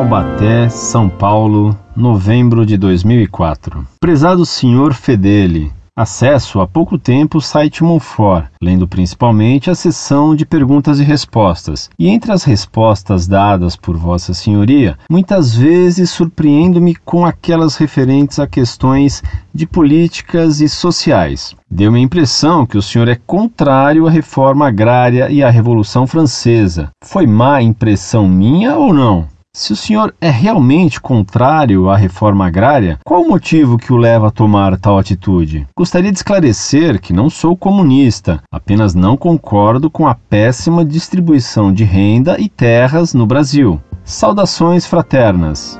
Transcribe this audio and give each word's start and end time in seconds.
Taubaté, 0.00 0.66
São 0.70 1.10
Paulo, 1.10 1.78
novembro 1.94 2.64
de 2.64 2.78
2004. 2.78 3.86
Prezado 4.00 4.46
senhor 4.46 4.94
Fedeli, 4.94 5.70
acesso 5.94 6.58
há 6.62 6.66
pouco 6.66 6.96
tempo 6.96 7.36
o 7.36 7.40
site 7.42 7.84
Monfort, 7.84 8.46
lendo 8.62 8.88
principalmente 8.88 9.68
a 9.68 9.74
seção 9.74 10.34
de 10.34 10.46
perguntas 10.46 11.00
e 11.00 11.04
respostas. 11.04 11.90
E 11.98 12.08
entre 12.08 12.32
as 12.32 12.44
respostas 12.44 13.28
dadas 13.28 13.76
por 13.76 13.94
Vossa 13.94 14.32
Senhoria, 14.32 14.96
muitas 15.10 15.54
vezes 15.54 16.08
surpreendo-me 16.08 16.94
com 16.94 17.26
aquelas 17.26 17.76
referentes 17.76 18.38
a 18.38 18.46
questões 18.46 19.22
de 19.52 19.66
políticas 19.66 20.62
e 20.62 20.68
sociais. 20.70 21.54
Deu-me 21.70 21.98
a 21.98 22.02
impressão 22.02 22.64
que 22.64 22.78
o 22.78 22.82
senhor 22.82 23.06
é 23.06 23.16
contrário 23.26 24.06
à 24.06 24.10
reforma 24.10 24.66
agrária 24.66 25.30
e 25.30 25.42
à 25.42 25.50
Revolução 25.50 26.06
Francesa. 26.06 26.88
Foi 27.04 27.26
má 27.26 27.60
impressão 27.60 28.26
minha 28.26 28.78
ou 28.78 28.94
não? 28.94 29.28
Se 29.52 29.72
o 29.72 29.76
senhor 29.76 30.14
é 30.20 30.30
realmente 30.30 31.00
contrário 31.00 31.90
à 31.90 31.96
reforma 31.96 32.46
agrária, 32.46 33.00
qual 33.04 33.22
o 33.22 33.28
motivo 33.28 33.76
que 33.76 33.92
o 33.92 33.96
leva 33.96 34.28
a 34.28 34.30
tomar 34.30 34.78
tal 34.78 34.96
atitude? 34.96 35.66
Gostaria 35.76 36.12
de 36.12 36.18
esclarecer 36.18 37.00
que 37.00 37.12
não 37.12 37.28
sou 37.28 37.56
comunista, 37.56 38.40
apenas 38.48 38.94
não 38.94 39.16
concordo 39.16 39.90
com 39.90 40.06
a 40.06 40.14
péssima 40.14 40.84
distribuição 40.84 41.72
de 41.74 41.82
renda 41.82 42.36
e 42.38 42.48
terras 42.48 43.12
no 43.12 43.26
Brasil. 43.26 43.80
Saudações 44.04 44.86
fraternas. 44.86 45.76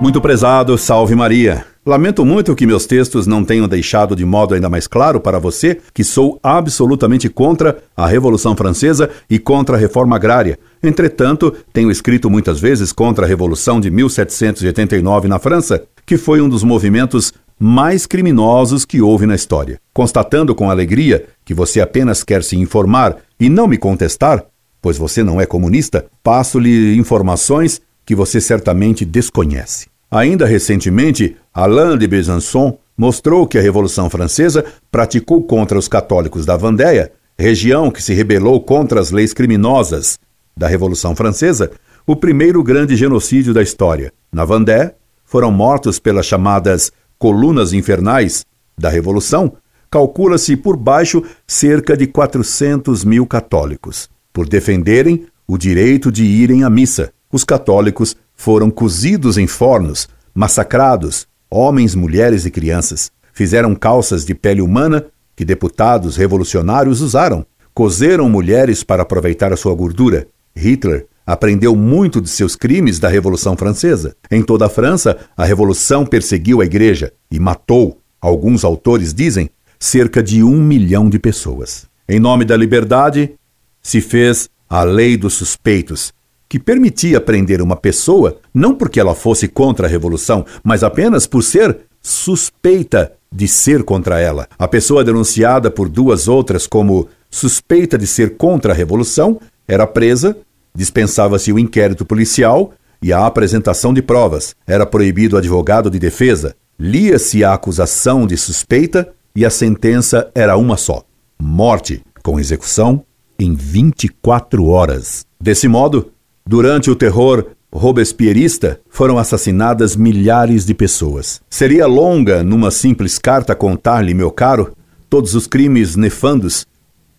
Muito 0.00 0.18
prezado, 0.18 0.78
salve 0.78 1.14
Maria. 1.14 1.75
Lamento 1.88 2.24
muito 2.24 2.56
que 2.56 2.66
meus 2.66 2.84
textos 2.84 3.28
não 3.28 3.44
tenham 3.44 3.68
deixado 3.68 4.16
de 4.16 4.24
modo 4.24 4.56
ainda 4.56 4.68
mais 4.68 4.88
claro 4.88 5.20
para 5.20 5.38
você 5.38 5.78
que 5.94 6.02
sou 6.02 6.36
absolutamente 6.42 7.28
contra 7.28 7.78
a 7.96 8.08
Revolução 8.08 8.56
Francesa 8.56 9.08
e 9.30 9.38
contra 9.38 9.76
a 9.76 9.78
reforma 9.78 10.16
agrária. 10.16 10.58
Entretanto, 10.82 11.54
tenho 11.72 11.88
escrito 11.88 12.28
muitas 12.28 12.58
vezes 12.58 12.92
contra 12.92 13.24
a 13.24 13.28
Revolução 13.28 13.80
de 13.80 13.88
1789 13.88 15.28
na 15.28 15.38
França, 15.38 15.84
que 16.04 16.16
foi 16.16 16.40
um 16.40 16.48
dos 16.48 16.64
movimentos 16.64 17.32
mais 17.56 18.04
criminosos 18.04 18.84
que 18.84 19.00
houve 19.00 19.24
na 19.24 19.36
história. 19.36 19.78
Constatando 19.94 20.56
com 20.56 20.68
alegria 20.68 21.26
que 21.44 21.54
você 21.54 21.80
apenas 21.80 22.24
quer 22.24 22.42
se 22.42 22.56
informar 22.56 23.18
e 23.38 23.48
não 23.48 23.68
me 23.68 23.78
contestar, 23.78 24.44
pois 24.82 24.98
você 24.98 25.22
não 25.22 25.40
é 25.40 25.46
comunista, 25.46 26.04
passo-lhe 26.20 26.96
informações 26.96 27.80
que 28.04 28.16
você 28.16 28.40
certamente 28.40 29.04
desconhece. 29.04 29.86
Ainda 30.10 30.46
recentemente, 30.46 31.36
Alain 31.52 31.98
de 31.98 32.06
Besançon 32.06 32.78
mostrou 32.96 33.46
que 33.46 33.58
a 33.58 33.62
Revolução 33.62 34.08
Francesa 34.08 34.64
praticou 34.90 35.42
contra 35.42 35.78
os 35.78 35.88
católicos 35.88 36.46
da 36.46 36.56
Vendéia, 36.56 37.12
região 37.38 37.90
que 37.90 38.02
se 38.02 38.14
rebelou 38.14 38.60
contra 38.60 39.00
as 39.00 39.10
leis 39.10 39.34
criminosas 39.34 40.18
da 40.56 40.66
Revolução 40.66 41.14
Francesa, 41.14 41.70
o 42.06 42.16
primeiro 42.16 42.62
grande 42.62 42.96
genocídio 42.96 43.52
da 43.52 43.62
história. 43.62 44.12
Na 44.32 44.44
Vendée, 44.44 44.94
foram 45.24 45.50
mortos 45.50 45.98
pelas 45.98 46.24
chamadas 46.24 46.90
colunas 47.18 47.72
infernais 47.72 48.44
da 48.78 48.88
Revolução, 48.88 49.54
calcula-se 49.90 50.56
por 50.56 50.76
baixo 50.76 51.22
cerca 51.46 51.96
de 51.96 52.06
400 52.06 53.04
mil 53.04 53.26
católicos, 53.26 54.08
por 54.32 54.48
defenderem 54.48 55.26
o 55.46 55.58
direito 55.58 56.10
de 56.10 56.24
irem 56.24 56.64
à 56.64 56.70
missa. 56.70 57.12
Os 57.30 57.44
católicos 57.44 58.16
foram 58.36 58.70
cozidos 58.70 59.38
em 59.38 59.46
fornos, 59.46 60.08
massacrados, 60.34 61.26
homens, 61.50 61.94
mulheres 61.94 62.44
e 62.44 62.50
crianças. 62.50 63.10
Fizeram 63.32 63.74
calças 63.74 64.24
de 64.24 64.34
pele 64.34 64.60
humana 64.60 65.06
que 65.34 65.44
deputados 65.44 66.16
revolucionários 66.16 67.00
usaram. 67.00 67.44
Cozeram 67.74 68.28
mulheres 68.28 68.84
para 68.84 69.02
aproveitar 69.02 69.52
a 69.52 69.56
sua 69.56 69.74
gordura. 69.74 70.26
Hitler 70.54 71.06
aprendeu 71.26 71.74
muito 71.74 72.20
de 72.20 72.28
seus 72.28 72.54
crimes 72.54 72.98
da 72.98 73.08
Revolução 73.08 73.56
Francesa. 73.56 74.14
Em 74.30 74.42
toda 74.42 74.66
a 74.66 74.70
França, 74.70 75.18
a 75.36 75.44
Revolução 75.44 76.06
perseguiu 76.06 76.60
a 76.60 76.64
Igreja 76.64 77.12
e 77.30 77.40
matou, 77.40 78.00
alguns 78.20 78.64
autores 78.64 79.12
dizem, 79.12 79.50
cerca 79.78 80.22
de 80.22 80.42
um 80.42 80.62
milhão 80.62 81.10
de 81.10 81.18
pessoas. 81.18 81.86
Em 82.08 82.20
nome 82.20 82.44
da 82.44 82.56
liberdade, 82.56 83.34
se 83.82 84.00
fez 84.00 84.48
a 84.68 84.82
lei 84.84 85.16
dos 85.16 85.34
suspeitos, 85.34 86.12
que 86.48 86.58
permitia 86.58 87.20
prender 87.20 87.60
uma 87.60 87.76
pessoa 87.76 88.38
não 88.54 88.74
porque 88.74 89.00
ela 89.00 89.14
fosse 89.14 89.48
contra 89.48 89.86
a 89.86 89.90
revolução, 89.90 90.44
mas 90.62 90.82
apenas 90.82 91.26
por 91.26 91.42
ser 91.42 91.78
suspeita 92.00 93.12
de 93.32 93.48
ser 93.48 93.82
contra 93.82 94.20
ela. 94.20 94.48
A 94.58 94.68
pessoa 94.68 95.04
denunciada 95.04 95.70
por 95.70 95.88
duas 95.88 96.28
outras 96.28 96.66
como 96.66 97.08
suspeita 97.30 97.98
de 97.98 98.06
ser 98.06 98.36
contra 98.36 98.72
a 98.72 98.76
revolução 98.76 99.40
era 99.66 99.86
presa, 99.86 100.36
dispensava-se 100.74 101.52
o 101.52 101.58
inquérito 101.58 102.04
policial 102.04 102.72
e 103.02 103.12
a 103.12 103.26
apresentação 103.26 103.92
de 103.92 104.00
provas. 104.00 104.54
Era 104.66 104.86
proibido 104.86 105.36
o 105.36 105.38
advogado 105.38 105.90
de 105.90 105.98
defesa. 105.98 106.54
Lia-se 106.78 107.42
a 107.42 107.54
acusação 107.54 108.26
de 108.26 108.36
suspeita 108.36 109.08
e 109.34 109.44
a 109.44 109.50
sentença 109.50 110.30
era 110.34 110.56
uma 110.56 110.76
só: 110.76 111.02
morte, 111.40 112.02
com 112.22 112.38
execução 112.38 113.04
em 113.38 113.54
24 113.54 114.66
horas. 114.66 115.26
Desse 115.40 115.68
modo, 115.68 116.12
Durante 116.48 116.88
o 116.88 116.94
terror 116.94 117.44
robespierrista, 117.72 118.80
foram 118.88 119.18
assassinadas 119.18 119.96
milhares 119.96 120.64
de 120.64 120.74
pessoas. 120.74 121.40
Seria 121.50 121.88
longa, 121.88 122.44
numa 122.44 122.70
simples 122.70 123.18
carta, 123.18 123.52
contar-lhe, 123.52 124.14
meu 124.14 124.30
caro, 124.30 124.72
todos 125.10 125.34
os 125.34 125.48
crimes 125.48 125.96
nefandos 125.96 126.64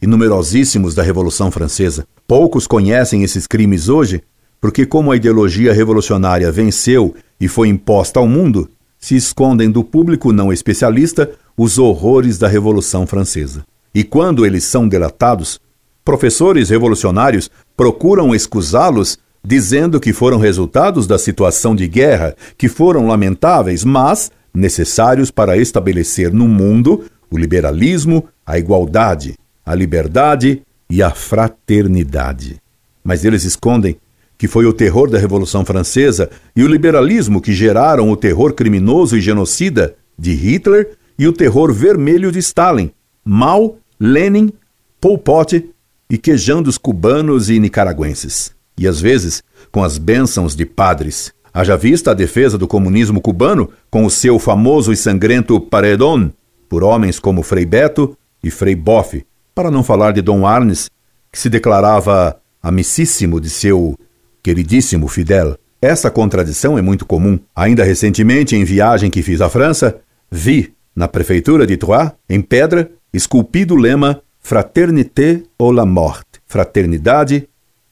e 0.01 0.07
numerosíssimos 0.07 0.95
da 0.95 1.03
Revolução 1.03 1.51
Francesa. 1.51 2.07
Poucos 2.25 2.65
conhecem 2.65 3.21
esses 3.21 3.45
crimes 3.45 3.89
hoje, 3.89 4.23
porque, 4.61 4.85
como 4.85 5.11
a 5.11 5.17
ideologia 5.17 5.73
revolucionária 5.73 6.49
venceu 6.49 7.13
e 7.37 7.49
foi 7.49 7.67
imposta 7.67 8.21
ao 8.21 8.27
mundo, 8.29 8.69
se 8.97 9.17
escondem 9.17 9.69
do 9.69 9.83
público 9.83 10.31
não 10.31 10.53
especialista 10.53 11.29
os 11.57 11.77
horrores 11.77 12.37
da 12.37 12.47
Revolução 12.47 13.05
Francesa. 13.05 13.65
E 13.93 14.05
quando 14.05 14.45
eles 14.45 14.63
são 14.63 14.87
delatados, 14.87 15.59
professores 16.05 16.69
revolucionários 16.69 17.51
procuram 17.77 18.33
escusá-los 18.33 19.19
dizendo 19.45 19.99
que 19.99 20.11
foram 20.11 20.39
resultados 20.39 21.07
da 21.07 21.17
situação 21.17 21.75
de 21.75 21.87
guerra, 21.87 22.35
que 22.57 22.67
foram 22.67 23.07
lamentáveis, 23.07 23.85
mas 23.85 24.31
necessários 24.53 25.29
para 25.29 25.55
estabelecer 25.55 26.33
no 26.33 26.47
mundo 26.47 27.05
o 27.29 27.37
liberalismo, 27.37 28.27
a 28.45 28.57
igualdade, 28.57 29.35
a 29.63 29.75
liberdade 29.75 30.63
e 30.89 31.03
a 31.03 31.11
fraternidade. 31.11 32.59
Mas 33.03 33.23
eles 33.23 33.43
escondem 33.43 33.97
que 34.37 34.47
foi 34.47 34.65
o 34.65 34.73
terror 34.73 35.09
da 35.09 35.17
Revolução 35.17 35.63
Francesa 35.63 36.29
e 36.55 36.63
o 36.63 36.67
liberalismo 36.67 37.39
que 37.39 37.53
geraram 37.53 38.09
o 38.11 38.17
terror 38.17 38.53
criminoso 38.53 39.17
e 39.17 39.21
genocida 39.21 39.95
de 40.17 40.33
Hitler 40.33 40.91
e 41.17 41.27
o 41.27 41.33
terror 41.33 41.71
vermelho 41.71 42.31
de 42.31 42.39
Stalin, 42.39 42.91
Mao, 43.23 43.77
Lenin, 43.99 44.51
Pol 44.99 45.17
Pot 45.17 45.63
e 46.09 46.17
quejando 46.17 46.67
os 46.67 46.77
cubanos 46.77 47.49
e 47.49 47.59
nicaragüenses. 47.59 48.55
E 48.77 48.87
às 48.87 49.01
vezes 49.01 49.43
com 49.71 49.83
as 49.83 49.97
bênçãos 49.97 50.55
de 50.55 50.65
padres. 50.65 51.33
Haja 51.53 51.75
vista 51.75 52.11
a 52.11 52.13
defesa 52.13 52.57
do 52.57 52.67
comunismo 52.67 53.19
cubano 53.19 53.69
com 53.89 54.05
o 54.05 54.09
seu 54.09 54.37
famoso 54.37 54.91
e 54.91 54.97
sangrento 54.97 55.59
paredón 55.59 56.29
por 56.69 56.83
homens 56.83 57.19
como 57.19 57.41
Frei 57.41 57.65
Beto 57.65 58.15
e 58.43 58.51
Frei 58.51 58.75
Boff, 58.75 59.25
para 59.55 59.71
não 59.71 59.83
falar 59.83 60.11
de 60.11 60.21
Dom 60.21 60.45
Arnes, 60.45 60.89
que 61.31 61.39
se 61.39 61.49
declarava 61.49 62.39
amicíssimo 62.61 63.39
de 63.41 63.49
seu 63.49 63.97
queridíssimo 64.43 65.07
Fidel. 65.07 65.57
Essa 65.81 66.11
contradição 66.11 66.77
é 66.77 66.81
muito 66.81 67.05
comum. 67.05 67.39
Ainda 67.55 67.83
recentemente, 67.83 68.55
em 68.55 68.63
viagem 68.63 69.09
que 69.09 69.21
fiz 69.21 69.41
à 69.41 69.49
França, 69.49 69.97
vi, 70.29 70.73
na 70.95 71.07
prefeitura 71.07 71.65
de 71.65 71.77
Troyes, 71.77 72.11
em 72.29 72.41
pedra, 72.41 72.91
esculpido 73.13 73.75
o 73.75 73.77
lema 73.77 74.21
Fraternité 74.49 75.43
ou 75.59 75.73
la 75.73 75.85
mort, 75.85 76.25
fraternidade 76.45 77.49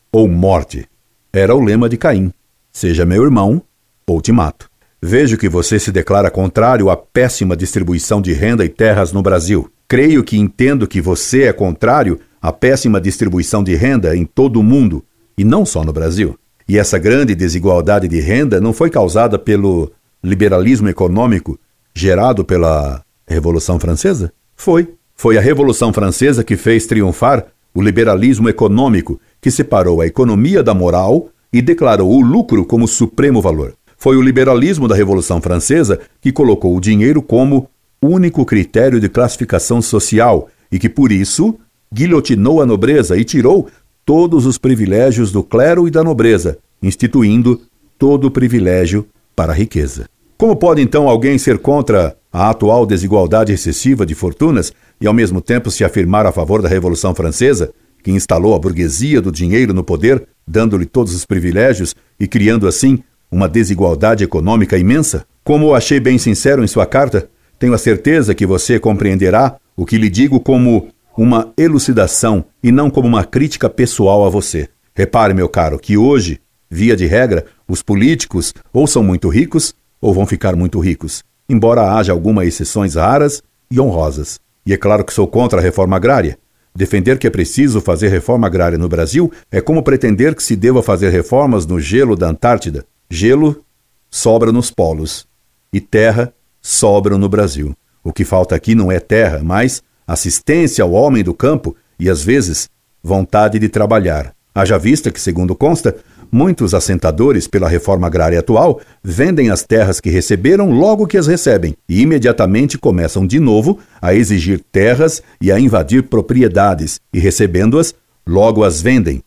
ou 0.09 0.25
morte. 0.25 0.87
Era 1.33 1.53
o 1.53 1.59
lema 1.59 1.89
de 1.89 1.97
Caim: 1.97 2.31
seja 2.71 3.05
meu 3.05 3.25
irmão 3.25 3.61
ou 4.07 4.21
te 4.21 4.31
mato. 4.31 4.69
Vejo 5.01 5.37
que 5.37 5.49
você 5.49 5.77
se 5.77 5.91
declara 5.91 6.31
contrário 6.31 6.89
à 6.89 6.95
péssima 6.95 7.57
distribuição 7.57 8.21
de 8.21 8.31
renda 8.31 8.63
e 8.63 8.69
terras 8.69 9.11
no 9.11 9.21
Brasil. 9.21 9.69
Creio 9.85 10.23
que 10.23 10.37
entendo 10.37 10.87
que 10.87 11.01
você 11.01 11.43
é 11.43 11.51
contrário 11.51 12.21
à 12.41 12.53
péssima 12.53 13.01
distribuição 13.01 13.61
de 13.61 13.75
renda 13.75 14.15
em 14.15 14.23
todo 14.23 14.57
o 14.57 14.63
mundo, 14.63 15.03
e 15.37 15.43
não 15.43 15.65
só 15.65 15.83
no 15.83 15.91
Brasil. 15.91 16.39
E 16.69 16.77
essa 16.77 16.97
grande 16.97 17.35
desigualdade 17.35 18.07
de 18.07 18.21
renda 18.21 18.61
não 18.61 18.71
foi 18.71 18.89
causada 18.89 19.37
pelo 19.37 19.91
liberalismo 20.23 20.87
econômico 20.87 21.59
gerado 21.93 22.45
pela 22.45 23.03
Revolução 23.27 23.77
Francesa? 23.77 24.31
Foi. 24.55 24.95
Foi 25.15 25.37
a 25.37 25.41
Revolução 25.41 25.93
Francesa 25.93 26.43
que 26.43 26.57
fez 26.57 26.85
triunfar 26.85 27.45
o 27.73 27.81
liberalismo 27.81 28.49
econômico, 28.49 29.19
que 29.41 29.49
separou 29.49 30.01
a 30.01 30.07
economia 30.07 30.61
da 30.61 30.73
moral 30.73 31.29
e 31.51 31.61
declarou 31.61 32.11
o 32.11 32.21
lucro 32.21 32.65
como 32.65 32.87
supremo 32.87 33.41
valor. 33.41 33.73
Foi 33.97 34.17
o 34.17 34.21
liberalismo 34.21 34.87
da 34.87 34.95
Revolução 34.95 35.41
Francesa 35.41 35.99
que 36.21 36.31
colocou 36.31 36.75
o 36.75 36.81
dinheiro 36.81 37.21
como 37.21 37.69
único 38.01 38.45
critério 38.45 38.99
de 38.99 39.07
classificação 39.07 39.81
social 39.81 40.49
e 40.71 40.77
que, 40.77 40.89
por 40.89 41.11
isso, 41.11 41.55
guilhotinou 41.91 42.61
a 42.61 42.65
nobreza 42.65 43.17
e 43.17 43.23
tirou 43.23 43.67
todos 44.05 44.45
os 44.45 44.57
privilégios 44.57 45.31
do 45.31 45.41
clero 45.41 45.87
e 45.87 45.91
da 45.91 46.03
nobreza, 46.03 46.57
instituindo 46.83 47.61
todo 47.97 48.25
o 48.25 48.31
privilégio 48.31 49.07
para 49.35 49.53
a 49.53 49.55
riqueza. 49.55 50.07
Como 50.37 50.55
pode 50.55 50.81
então 50.81 51.07
alguém 51.07 51.37
ser 51.37 51.57
contra 51.57 52.15
a 52.37 52.49
atual 52.49 52.85
desigualdade 52.85 53.53
excessiva 53.53 54.05
de 54.05 54.13
fortunas 54.13 54.73
e 54.99 55.07
ao 55.07 55.13
mesmo 55.13 55.39
tempo 55.39 55.71
se 55.71 55.85
afirmar 55.85 56.25
a 56.25 56.33
favor 56.33 56.61
da 56.61 56.67
Revolução 56.67 57.15
Francesa, 57.15 57.71
que 58.03 58.11
instalou 58.11 58.53
a 58.53 58.59
burguesia 58.59 59.21
do 59.21 59.31
dinheiro 59.31 59.73
no 59.73 59.85
poder, 59.85 60.27
dando-lhe 60.45 60.85
todos 60.85 61.15
os 61.15 61.25
privilégios 61.25 61.95
e 62.19 62.27
criando 62.27 62.67
assim 62.67 63.01
uma 63.31 63.47
desigualdade 63.47 64.21
econômica 64.21 64.77
imensa? 64.77 65.25
Como 65.45 65.73
achei 65.73 65.97
bem 65.97 66.17
sincero 66.17 66.61
em 66.61 66.67
sua 66.67 66.85
carta, 66.85 67.29
tenho 67.57 67.73
a 67.73 67.77
certeza 67.77 68.35
que 68.35 68.45
você 68.45 68.77
compreenderá 68.81 69.55
o 69.73 69.85
que 69.85 69.97
lhe 69.97 70.09
digo 70.09 70.37
como 70.37 70.89
uma 71.17 71.53
elucidação 71.57 72.43
e 72.61 72.69
não 72.69 72.89
como 72.89 73.07
uma 73.07 73.23
crítica 73.23 73.69
pessoal 73.69 74.25
a 74.25 74.29
você. 74.29 74.67
Repare, 74.93 75.33
meu 75.33 75.47
caro, 75.47 75.79
que 75.79 75.95
hoje, 75.95 76.41
via 76.69 76.97
de 76.97 77.05
regra, 77.05 77.45
os 77.65 77.81
políticos 77.81 78.53
ou 78.73 78.85
são 78.85 79.01
muito 79.01 79.29
ricos 79.29 79.73
ou 80.01 80.13
vão 80.13 80.25
ficar 80.25 80.53
muito 80.53 80.81
ricos, 80.81 81.23
embora 81.49 81.93
haja 81.93 82.11
algumas 82.11 82.47
exceções 82.47 82.95
raras 82.95 83.41
e 83.69 83.79
honrosas. 83.79 84.39
E 84.65 84.73
é 84.73 84.77
claro 84.77 85.03
que 85.03 85.13
sou 85.13 85.27
contra 85.27 85.59
a 85.59 85.61
reforma 85.61 85.95
agrária. 85.95 86.37
Defender 86.75 87.17
que 87.17 87.27
é 87.27 87.29
preciso 87.29 87.79
fazer 87.79 88.09
reforma 88.09 88.47
agrária 88.47 88.77
no 88.77 88.89
Brasil 88.89 89.31
é 89.51 89.61
como 89.61 89.83
pretender 89.83 90.35
que 90.35 90.43
se 90.43 90.55
deva 90.55 90.83
fazer 90.83 91.09
reformas 91.09 91.65
no 91.65 91.79
gelo 91.79 92.15
da 92.15 92.27
Antártida. 92.27 92.85
Gelo 93.09 93.63
sobra 94.09 94.51
nos 94.51 94.71
polos 94.71 95.25
e 95.71 95.79
terra 95.79 96.33
sobra 96.61 97.17
no 97.17 97.29
Brasil. 97.29 97.75
O 98.03 98.11
que 98.11 98.25
falta 98.25 98.55
aqui 98.55 98.75
não 98.75 98.91
é 98.91 98.99
terra, 98.99 99.41
mas 99.43 99.81
assistência 100.05 100.83
ao 100.83 100.91
homem 100.91 101.23
do 101.23 101.33
campo 101.33 101.75
e, 101.99 102.09
às 102.09 102.23
vezes, 102.23 102.69
vontade 103.01 103.57
de 103.57 103.69
trabalhar. 103.69 104.33
Haja 104.53 104.77
vista 104.77 105.11
que, 105.11 105.19
segundo 105.19 105.55
consta, 105.55 105.95
muitos 106.35 106.73
assentadores, 106.73 107.47
pela 107.47 107.69
reforma 107.69 108.07
agrária 108.07 108.37
atual, 108.37 108.81
vendem 109.01 109.49
as 109.49 109.63
terras 109.63 110.01
que 110.01 110.09
receberam 110.09 110.69
logo 110.69 111.07
que 111.07 111.17
as 111.17 111.27
recebem 111.27 111.77
e 111.87 112.01
imediatamente 112.01 112.77
começam 112.77 113.25
de 113.25 113.39
novo 113.39 113.79
a 114.01 114.13
exigir 114.13 114.61
terras 114.69 115.23
e 115.39 115.49
a 115.49 115.57
invadir 115.57 116.03
propriedades 116.03 116.99
e, 117.13 117.19
recebendo-as, 117.19 117.95
logo 118.27 118.65
as 118.65 118.81
vendem. 118.81 119.23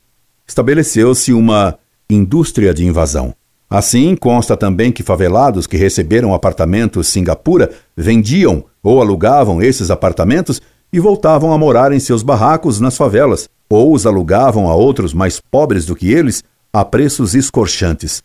Estabeleceu-se 0.46 1.32
uma 1.32 1.78
indústria 2.10 2.74
de 2.74 2.84
invasão. 2.84 3.34
Assim, 3.70 4.14
consta 4.14 4.54
também 4.54 4.92
que 4.92 5.02
favelados 5.02 5.66
que 5.66 5.78
receberam 5.78 6.34
apartamentos 6.34 7.08
Singapura 7.08 7.70
vendiam 7.96 8.64
ou 8.82 9.00
alugavam 9.00 9.62
esses 9.62 9.90
apartamentos 9.90 10.60
e 10.92 11.00
voltavam 11.00 11.54
a 11.54 11.58
morar 11.58 11.90
em 11.90 11.98
seus 11.98 12.22
barracos 12.22 12.80
nas 12.80 12.98
favelas, 12.98 13.48
ou 13.68 13.94
os 13.94 14.04
alugavam 14.04 14.68
a 14.68 14.74
outros 14.74 15.14
mais 15.14 15.40
pobres 15.40 15.86
do 15.86 15.96
que 15.96 16.12
eles 16.12 16.44
a 16.80 16.84
preços 16.84 17.34
escorchantes. 17.34 18.22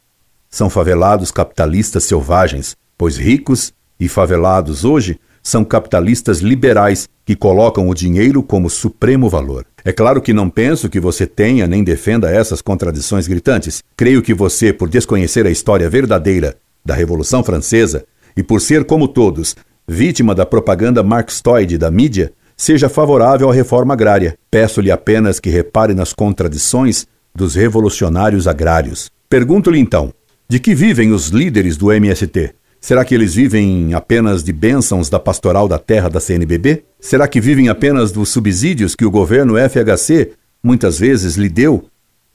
São 0.48 0.70
favelados 0.70 1.32
capitalistas 1.32 2.04
selvagens, 2.04 2.78
pois 2.96 3.18
ricos 3.18 3.74
e 4.00 4.08
favelados 4.08 4.86
hoje 4.86 5.20
são 5.42 5.66
capitalistas 5.66 6.38
liberais 6.38 7.10
que 7.26 7.36
colocam 7.36 7.90
o 7.90 7.96
dinheiro 7.96 8.44
como 8.44 8.70
supremo 8.70 9.28
valor. 9.28 9.66
É 9.84 9.92
claro 9.92 10.22
que 10.22 10.34
não 10.34 10.52
penso 10.52 10.88
que 10.88 11.00
você 11.00 11.26
tenha 11.26 11.66
nem 11.66 11.84
defenda 11.84 12.30
essas 12.30 12.62
contradições 12.62 13.28
gritantes. 13.28 13.82
Creio 13.98 14.22
que 14.22 14.36
você, 14.36 14.72
por 14.72 14.88
desconhecer 14.88 15.48
a 15.48 15.52
história 15.52 15.90
verdadeira 15.90 16.56
da 16.86 16.94
Revolução 16.94 17.44
Francesa 17.44 18.06
e 18.38 18.44
por 18.44 18.62
ser, 18.62 18.86
como 18.86 19.08
todos, 19.08 19.56
vítima 19.88 20.36
da 20.36 20.46
propaganda 20.46 21.02
marxistoide 21.02 21.76
da 21.76 21.90
mídia, 21.90 22.32
seja 22.56 22.88
favorável 22.88 23.50
à 23.50 23.54
reforma 23.54 23.96
agrária. 23.96 24.38
Peço-lhe 24.52 24.92
apenas 24.92 25.40
que 25.40 25.50
repare 25.50 25.96
nas 25.96 26.14
contradições 26.14 27.08
dos 27.36 27.56
revolucionários 27.56 28.48
agrários. 28.48 29.10
Pergunto-lhe 29.30 29.80
então: 29.80 30.14
de 30.48 30.60
que 30.60 30.76
vivem 30.76 31.12
os 31.12 31.30
líderes 31.30 31.78
do 31.78 31.92
MST? 31.92 32.54
Será 32.80 33.06
que 33.06 33.16
eles 33.16 33.34
vivem 33.34 33.94
apenas 33.94 34.44
de 34.44 34.52
bênçãos 34.52 35.10
da 35.10 35.18
pastoral 35.18 35.68
da 35.70 35.80
terra 35.80 36.10
da 36.10 36.20
CNBB? 36.20 36.84
Será 37.00 37.28
que 37.28 37.40
vivem 37.40 37.70
apenas 37.70 38.12
dos 38.12 38.30
subsídios 38.30 38.94
que 38.94 39.06
o 39.06 39.12
governo 39.12 39.56
FHC 39.58 40.34
muitas 40.62 41.00
vezes 41.00 41.36
lhe 41.36 41.48
deu? 41.48 41.86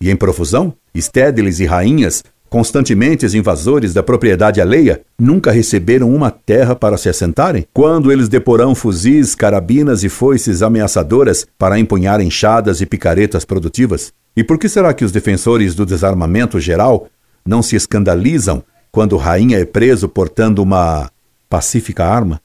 E 0.01 0.11
em 0.11 0.17
profusão? 0.17 0.73
Stédiles 0.97 1.61
e 1.61 1.67
rainhas, 1.67 2.25
constantemente 2.49 3.27
invasores 3.37 3.93
da 3.93 4.03
propriedade 4.03 4.61
alheia, 4.61 5.03
nunca 5.19 5.53
receberam 5.53 6.15
uma 6.15 6.31
terra 6.31 6.75
para 6.75 6.97
se 6.97 7.11
assentarem? 7.11 7.67
Quando 7.75 8.11
eles 8.11 8.29
deporão 8.29 8.75
fuzis, 8.75 9.35
carabinas 9.35 10.03
e 10.03 10.09
foices 10.09 10.63
ameaçadoras 10.63 11.47
para 11.59 11.79
empunhar 11.79 12.21
enxadas 12.23 12.81
e 12.81 12.87
picaretas 12.87 13.45
produtivas? 13.45 14.13
E 14.39 14.45
por 14.45 14.57
que 14.57 14.69
será 14.69 14.95
que 14.95 15.05
os 15.05 15.11
defensores 15.11 15.75
do 15.75 15.85
desarmamento 15.85 16.61
geral 16.61 17.09
não 17.45 17.61
se 17.61 17.75
escandalizam 17.75 18.63
quando 18.93 19.17
Rainha 19.17 19.59
é 19.59 19.65
preso 19.65 20.09
portando 20.09 20.63
uma 20.63 21.11
pacífica 21.51 22.05
arma? 22.05 22.41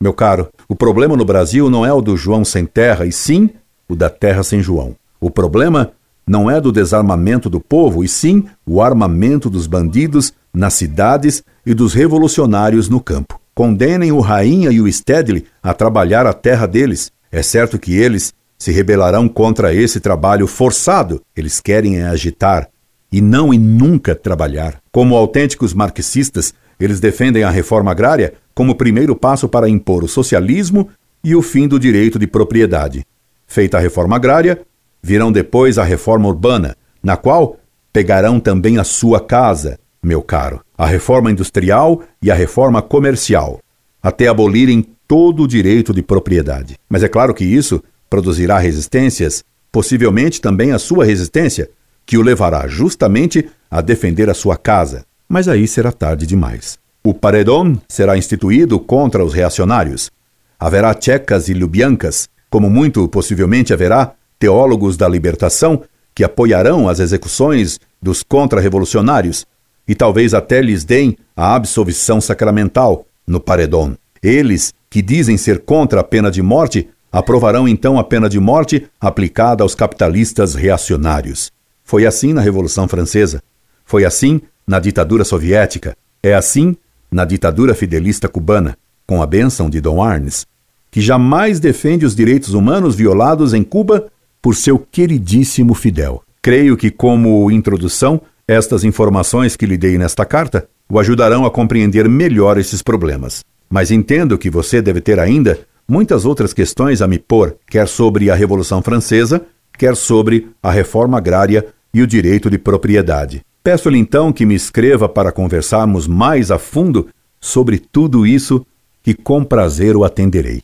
Meu 0.00 0.14
caro, 0.14 0.48
o 0.66 0.74
problema 0.74 1.18
no 1.18 1.24
Brasil 1.26 1.68
não 1.68 1.84
é 1.84 1.92
o 1.92 2.00
do 2.00 2.16
João 2.16 2.46
sem 2.46 2.64
terra, 2.64 3.04
e 3.04 3.12
sim 3.12 3.50
o 3.86 3.94
da 3.94 4.08
terra 4.08 4.42
sem 4.42 4.62
João. 4.62 4.96
O 5.20 5.30
problema 5.30 5.92
não 6.26 6.50
é 6.50 6.58
do 6.58 6.72
desarmamento 6.72 7.50
do 7.50 7.60
povo, 7.60 8.02
e 8.02 8.08
sim 8.08 8.46
o 8.64 8.80
armamento 8.80 9.50
dos 9.50 9.66
bandidos 9.66 10.32
nas 10.50 10.72
cidades 10.72 11.44
e 11.66 11.74
dos 11.74 11.92
revolucionários 11.92 12.88
no 12.88 13.00
campo. 13.00 13.38
Condenem 13.54 14.12
o 14.12 14.20
Rainha 14.20 14.70
e 14.70 14.80
o 14.80 14.90
Stedley 14.90 15.44
a 15.62 15.74
trabalhar 15.74 16.26
a 16.26 16.32
terra 16.32 16.64
deles. 16.64 17.12
É 17.30 17.42
certo 17.42 17.78
que 17.78 17.94
eles 17.94 18.32
se 18.64 18.72
rebelarão 18.72 19.28
contra 19.28 19.74
esse 19.74 20.00
trabalho 20.00 20.46
forçado. 20.46 21.20
Eles 21.36 21.60
querem 21.60 22.00
agitar 22.00 22.66
e 23.12 23.20
não 23.20 23.52
e 23.52 23.58
nunca 23.58 24.14
trabalhar. 24.14 24.80
Como 24.90 25.14
autênticos 25.14 25.74
marxistas, 25.74 26.54
eles 26.80 26.98
defendem 26.98 27.44
a 27.44 27.50
reforma 27.50 27.90
agrária 27.90 28.32
como 28.54 28.74
primeiro 28.74 29.14
passo 29.14 29.50
para 29.50 29.68
impor 29.68 30.02
o 30.02 30.08
socialismo 30.08 30.88
e 31.22 31.36
o 31.36 31.42
fim 31.42 31.68
do 31.68 31.78
direito 31.78 32.18
de 32.18 32.26
propriedade. 32.26 33.04
Feita 33.46 33.76
a 33.76 33.80
reforma 33.80 34.16
agrária, 34.16 34.62
virão 35.02 35.30
depois 35.30 35.76
a 35.76 35.84
reforma 35.84 36.26
urbana, 36.26 36.74
na 37.02 37.18
qual 37.18 37.58
pegarão 37.92 38.40
também 38.40 38.78
a 38.78 38.84
sua 38.84 39.20
casa, 39.20 39.78
meu 40.02 40.22
caro, 40.22 40.62
a 40.78 40.86
reforma 40.86 41.30
industrial 41.30 42.02
e 42.22 42.30
a 42.30 42.34
reforma 42.34 42.80
comercial, 42.80 43.60
até 44.02 44.26
abolirem 44.26 44.86
todo 45.06 45.42
o 45.42 45.46
direito 45.46 45.92
de 45.92 46.02
propriedade. 46.02 46.78
Mas 46.88 47.02
é 47.02 47.08
claro 47.08 47.34
que 47.34 47.44
isso 47.44 47.82
produzirá 48.14 48.60
resistências, 48.60 49.42
possivelmente 49.72 50.40
também 50.40 50.70
a 50.70 50.78
sua 50.78 51.04
resistência, 51.04 51.68
que 52.06 52.16
o 52.16 52.22
levará 52.22 52.68
justamente 52.68 53.50
a 53.68 53.80
defender 53.80 54.30
a 54.30 54.34
sua 54.34 54.56
casa. 54.56 55.04
Mas 55.28 55.48
aí 55.48 55.66
será 55.66 55.90
tarde 55.90 56.24
demais. 56.24 56.78
O 57.02 57.12
paredão 57.12 57.76
será 57.88 58.16
instituído 58.16 58.78
contra 58.78 59.24
os 59.24 59.34
reacionários. 59.34 60.12
Haverá 60.60 60.94
tchecas 60.94 61.48
e 61.48 61.54
lubiancas, 61.54 62.28
como 62.48 62.70
muito 62.70 63.08
possivelmente 63.08 63.72
haverá 63.72 64.12
teólogos 64.38 64.96
da 64.96 65.08
libertação 65.08 65.82
que 66.14 66.22
apoiarão 66.22 66.88
as 66.88 67.00
execuções 67.00 67.80
dos 68.00 68.22
contra-revolucionários 68.22 69.44
e 69.88 69.94
talvez 69.96 70.34
até 70.34 70.62
lhes 70.62 70.84
deem 70.84 71.16
a 71.36 71.56
absolvição 71.56 72.20
sacramental 72.20 73.08
no 73.26 73.40
paredão. 73.40 73.98
Eles, 74.22 74.72
que 74.88 75.02
dizem 75.02 75.36
ser 75.36 75.64
contra 75.64 75.98
a 75.98 76.04
pena 76.04 76.30
de 76.30 76.40
morte, 76.42 76.88
aprovarão 77.14 77.68
então 77.68 77.96
a 77.96 78.02
pena 78.02 78.28
de 78.28 78.40
morte 78.40 78.88
aplicada 79.00 79.62
aos 79.62 79.72
capitalistas 79.72 80.56
reacionários. 80.56 81.52
Foi 81.84 82.04
assim 82.04 82.32
na 82.32 82.40
Revolução 82.40 82.88
Francesa. 82.88 83.40
Foi 83.84 84.04
assim 84.04 84.40
na 84.66 84.80
ditadura 84.80 85.22
soviética. 85.22 85.96
É 86.20 86.34
assim 86.34 86.76
na 87.12 87.24
ditadura 87.24 87.72
fidelista 87.72 88.28
cubana, 88.28 88.76
com 89.06 89.22
a 89.22 89.26
bênção 89.26 89.70
de 89.70 89.80
Dom 89.80 90.02
Arnes, 90.02 90.44
que 90.90 91.00
jamais 91.00 91.60
defende 91.60 92.04
os 92.04 92.16
direitos 92.16 92.52
humanos 92.52 92.96
violados 92.96 93.54
em 93.54 93.62
Cuba 93.62 94.08
por 94.42 94.56
seu 94.56 94.76
queridíssimo 94.76 95.72
Fidel. 95.72 96.20
Creio 96.42 96.76
que, 96.76 96.90
como 96.90 97.48
introdução, 97.48 98.20
estas 98.48 98.82
informações 98.82 99.54
que 99.54 99.66
lhe 99.66 99.76
dei 99.76 99.96
nesta 99.96 100.24
carta 100.24 100.66
o 100.90 100.98
ajudarão 100.98 101.46
a 101.46 101.50
compreender 101.50 102.08
melhor 102.08 102.58
esses 102.58 102.82
problemas. 102.82 103.44
Mas 103.70 103.92
entendo 103.92 104.36
que 104.36 104.50
você 104.50 104.82
deve 104.82 105.00
ter 105.00 105.20
ainda 105.20 105.60
muitas 105.88 106.24
outras 106.24 106.52
questões 106.52 107.02
a 107.02 107.08
me 107.08 107.18
pôr, 107.18 107.56
quer 107.66 107.88
sobre 107.88 108.30
a 108.30 108.34
Revolução 108.34 108.82
Francesa, 108.82 109.44
quer 109.78 109.96
sobre 109.96 110.48
a 110.62 110.70
reforma 110.70 111.18
agrária 111.18 111.66
e 111.92 112.02
o 112.02 112.06
direito 112.06 112.50
de 112.50 112.58
propriedade. 112.58 113.42
Peço-lhe 113.62 113.98
então 113.98 114.32
que 114.32 114.44
me 114.44 114.54
escreva 114.54 115.08
para 115.08 115.32
conversarmos 115.32 116.06
mais 116.06 116.50
a 116.50 116.58
fundo 116.58 117.08
sobre 117.40 117.78
tudo 117.78 118.26
isso, 118.26 118.64
que 119.02 119.14
com 119.14 119.44
prazer 119.44 119.96
o 119.96 120.04
atenderei. 120.04 120.62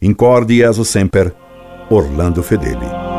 Incorde 0.00 0.62
e 0.62 0.84
sempre, 0.84 1.32
Orlando 1.90 2.42
Fedeli. 2.42 3.09